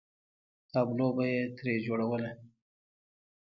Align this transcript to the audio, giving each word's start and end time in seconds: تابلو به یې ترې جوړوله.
تابلو 0.71 1.07
به 1.15 1.23
یې 1.31 1.41
ترې 1.57 1.73
جوړوله. 1.85 2.31